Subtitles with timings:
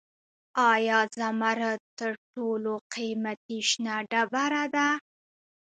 [0.73, 4.87] آیا زمرد تر ټولو قیمتي شنه ډبره ده؟